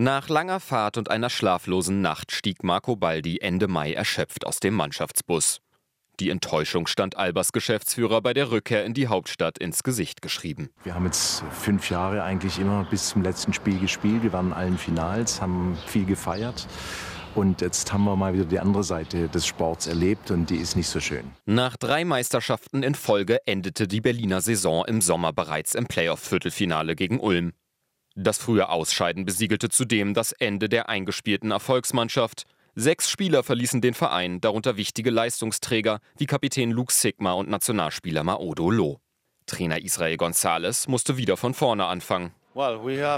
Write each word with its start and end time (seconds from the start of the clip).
Nach 0.00 0.30
langer 0.30 0.60
Fahrt 0.60 0.96
und 0.96 1.10
einer 1.10 1.28
schlaflosen 1.28 2.00
Nacht 2.00 2.32
stieg 2.32 2.64
Marco 2.64 2.96
Baldi 2.96 3.40
Ende 3.42 3.68
Mai 3.68 3.92
erschöpft 3.92 4.46
aus 4.46 4.58
dem 4.58 4.72
Mannschaftsbus. 4.72 5.60
Die 6.20 6.30
Enttäuschung 6.30 6.86
stand 6.86 7.18
Albers 7.18 7.52
Geschäftsführer 7.52 8.22
bei 8.22 8.32
der 8.32 8.50
Rückkehr 8.50 8.86
in 8.86 8.94
die 8.94 9.08
Hauptstadt 9.08 9.58
ins 9.58 9.82
Gesicht 9.82 10.22
geschrieben. 10.22 10.70
Wir 10.84 10.94
haben 10.94 11.04
jetzt 11.04 11.44
fünf 11.50 11.90
Jahre 11.90 12.22
eigentlich 12.22 12.58
immer 12.58 12.86
bis 12.88 13.10
zum 13.10 13.22
letzten 13.22 13.52
Spiel 13.52 13.78
gespielt. 13.78 14.22
Wir 14.22 14.32
waren 14.32 14.46
in 14.46 14.52
allen 14.54 14.78
Finals, 14.78 15.42
haben 15.42 15.76
viel 15.86 16.06
gefeiert. 16.06 16.66
Und 17.34 17.60
jetzt 17.60 17.92
haben 17.92 18.04
wir 18.04 18.16
mal 18.16 18.32
wieder 18.32 18.46
die 18.46 18.58
andere 18.58 18.84
Seite 18.84 19.28
des 19.28 19.46
Sports 19.46 19.86
erlebt 19.86 20.30
und 20.30 20.48
die 20.48 20.56
ist 20.56 20.76
nicht 20.76 20.88
so 20.88 21.00
schön. 21.00 21.30
Nach 21.44 21.76
drei 21.76 22.06
Meisterschaften 22.06 22.82
in 22.82 22.94
Folge 22.94 23.46
endete 23.46 23.86
die 23.86 24.00
Berliner 24.00 24.40
Saison 24.40 24.86
im 24.86 25.02
Sommer 25.02 25.34
bereits 25.34 25.74
im 25.74 25.84
Playoff-Viertelfinale 25.84 26.96
gegen 26.96 27.20
Ulm. 27.20 27.52
Das 28.22 28.36
frühe 28.36 28.68
Ausscheiden 28.68 29.24
besiegelte 29.24 29.70
zudem 29.70 30.12
das 30.12 30.32
Ende 30.32 30.68
der 30.68 30.90
eingespielten 30.90 31.52
Erfolgsmannschaft. 31.52 32.44
Sechs 32.74 33.08
Spieler 33.08 33.42
verließen 33.42 33.80
den 33.80 33.94
Verein, 33.94 34.42
darunter 34.42 34.76
wichtige 34.76 35.08
Leistungsträger 35.08 36.00
wie 36.18 36.26
Kapitän 36.26 36.70
Luke 36.70 36.92
Sigma 36.92 37.32
und 37.32 37.48
Nationalspieler 37.48 38.22
Maodo 38.22 38.70
Lo. 38.70 39.00
Trainer 39.46 39.82
Israel 39.82 40.16
González 40.16 40.86
musste 40.86 41.16
wieder 41.16 41.38
von 41.38 41.54
vorne 41.54 41.86
anfangen. 41.86 42.32
Wir 42.52 43.14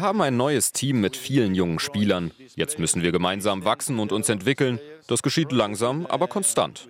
haben 0.00 0.22
ein 0.22 0.36
neues 0.36 0.72
Team 0.72 1.00
mit 1.00 1.16
vielen 1.16 1.54
jungen 1.54 1.78
Spielern. 1.78 2.32
Jetzt 2.56 2.80
müssen 2.80 3.02
wir 3.02 3.12
gemeinsam 3.12 3.64
wachsen 3.64 4.00
und 4.00 4.10
uns 4.10 4.28
entwickeln. 4.28 4.80
Das 5.06 5.22
geschieht 5.22 5.52
langsam, 5.52 6.04
aber 6.06 6.26
konstant. 6.26 6.88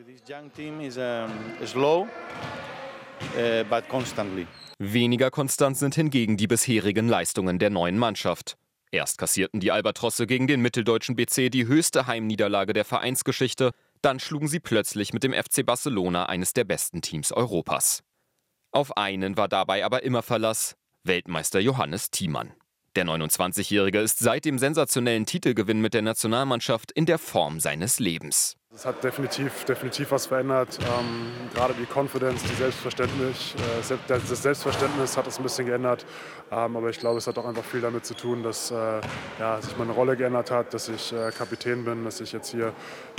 Weniger 4.78 5.30
konstant 5.30 5.76
sind 5.76 5.94
hingegen 5.94 6.36
die 6.36 6.46
bisherigen 6.46 7.08
Leistungen 7.08 7.58
der 7.58 7.70
neuen 7.70 7.98
Mannschaft. 7.98 8.56
Erst 8.90 9.18
kassierten 9.18 9.60
die 9.60 9.72
Albatrosse 9.72 10.26
gegen 10.26 10.46
den 10.46 10.60
mitteldeutschen 10.60 11.16
BC 11.16 11.50
die 11.50 11.66
höchste 11.66 12.06
Heimniederlage 12.06 12.72
der 12.72 12.84
Vereinsgeschichte, 12.84 13.72
dann 14.02 14.20
schlugen 14.20 14.48
sie 14.48 14.60
plötzlich 14.60 15.12
mit 15.12 15.22
dem 15.22 15.32
FC 15.32 15.64
Barcelona 15.64 16.26
eines 16.26 16.52
der 16.52 16.64
besten 16.64 17.02
Teams 17.02 17.32
Europas. 17.32 18.02
Auf 18.72 18.96
einen 18.96 19.36
war 19.36 19.48
dabei 19.48 19.84
aber 19.84 20.02
immer 20.02 20.22
Verlass, 20.22 20.76
Weltmeister 21.04 21.60
Johannes 21.60 22.10
Thiemann. 22.10 22.52
Der 22.94 23.04
29-Jährige 23.04 24.00
ist 24.00 24.18
seit 24.18 24.44
dem 24.44 24.58
sensationellen 24.58 25.26
Titelgewinn 25.26 25.80
mit 25.80 25.92
der 25.92 26.02
Nationalmannschaft 26.02 26.92
in 26.92 27.04
der 27.04 27.18
Form 27.18 27.60
seines 27.60 27.98
Lebens. 27.98 28.56
Es 28.76 28.84
hat 28.84 29.02
definitiv, 29.02 29.64
definitiv 29.64 30.10
was 30.10 30.26
verändert. 30.26 30.78
Ähm, 30.82 31.32
gerade 31.54 31.72
die 31.72 31.86
Confidence, 31.86 32.42
die 32.42 32.54
Selbstverständnis, 32.56 33.54
äh, 33.54 33.96
das 34.06 34.42
Selbstverständnis 34.42 35.16
hat 35.16 35.26
es 35.26 35.38
ein 35.38 35.42
bisschen 35.44 35.64
geändert. 35.64 36.04
Ähm, 36.52 36.76
aber 36.76 36.90
ich 36.90 36.98
glaube, 36.98 37.16
es 37.16 37.26
hat 37.26 37.38
auch 37.38 37.46
einfach 37.46 37.64
viel 37.64 37.80
damit 37.80 38.04
zu 38.04 38.12
tun, 38.12 38.42
dass 38.42 38.70
äh, 38.70 39.00
ja, 39.38 39.62
sich 39.62 39.74
meine 39.78 39.92
Rolle 39.92 40.14
geändert 40.14 40.50
hat, 40.50 40.74
dass 40.74 40.90
ich 40.90 41.10
äh, 41.10 41.30
Kapitän 41.30 41.86
bin, 41.86 42.04
dass 42.04 42.20
ich 42.20 42.32
jetzt 42.32 42.50
hier 42.50 42.74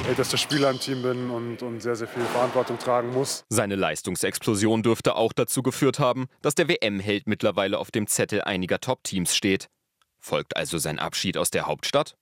ältester 0.07 0.37
Spieler 0.37 0.69
im 0.69 0.79
Team 0.79 1.01
bin 1.01 1.31
und, 1.31 1.63
und 1.63 1.81
sehr, 1.81 1.95
sehr 1.95 2.07
viel 2.07 2.21
Verantwortung 2.25 2.77
tragen 2.77 3.11
muss. 3.11 3.43
Seine 3.49 3.75
Leistungsexplosion 3.75 4.83
dürfte 4.83 5.15
auch 5.15 5.33
dazu 5.33 5.63
geführt 5.63 5.97
haben, 5.97 6.27
dass 6.43 6.53
der 6.53 6.67
WM-Held 6.67 7.25
mittlerweile 7.25 7.79
auf 7.79 7.89
dem 7.89 8.05
Zettel 8.05 8.41
einiger 8.41 8.79
Top-Teams 8.79 9.35
steht. 9.35 9.69
Folgt 10.19 10.55
also 10.55 10.77
sein 10.77 10.99
Abschied 10.99 11.35
aus 11.35 11.49
der 11.49 11.65
Hauptstadt? 11.65 12.15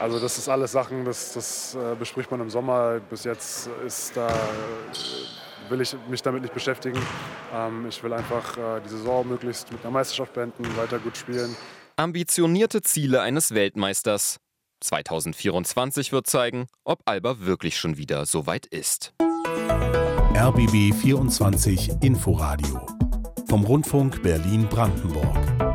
Also 0.00 0.18
das 0.18 0.38
ist 0.38 0.48
alles 0.48 0.72
Sachen, 0.72 1.04
das, 1.04 1.34
das 1.34 1.74
äh, 1.74 1.94
bespricht 1.94 2.30
man 2.30 2.40
im 2.40 2.48
Sommer. 2.48 3.00
Bis 3.10 3.24
jetzt 3.24 3.68
ist 3.86 4.16
da, 4.16 4.28
will 5.68 5.82
ich 5.82 5.94
mich 6.08 6.22
damit 6.22 6.40
nicht 6.40 6.54
beschäftigen. 6.54 6.98
Ähm, 7.54 7.86
ich 7.86 8.02
will 8.02 8.14
einfach 8.14 8.56
äh, 8.56 8.80
die 8.82 8.88
Saison 8.88 9.28
möglichst 9.28 9.70
mit 9.70 9.82
einer 9.82 9.90
Meisterschaft 9.90 10.32
beenden, 10.32 10.64
weiter 10.78 10.98
gut 10.98 11.18
spielen. 11.18 11.54
Ambitionierte 11.96 12.80
Ziele 12.80 13.20
eines 13.20 13.52
Weltmeisters. 13.52 14.38
2024 14.80 16.12
wird 16.12 16.26
zeigen, 16.26 16.66
ob 16.84 17.00
Alba 17.04 17.40
wirklich 17.40 17.76
schon 17.76 17.98
wieder 17.98 18.24
so 18.24 18.46
weit 18.46 18.64
ist. 18.64 19.12
RBB 20.34 20.94
24 20.94 21.90
Inforadio 22.00 22.86
vom 23.46 23.64
Rundfunk 23.64 24.22
Berlin-Brandenburg. 24.22 25.69